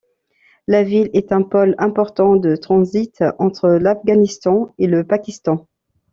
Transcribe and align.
La 0.65 0.81
ville 0.81 1.11
est 1.13 1.31
un 1.31 1.43
pôle 1.43 1.75
important 1.77 2.35
de 2.35 2.55
transit 2.55 3.23
entre 3.37 3.69
l'Afghanistan 3.69 4.73
et 4.79 4.87
le 4.87 5.03
Pakistan. 5.05 5.67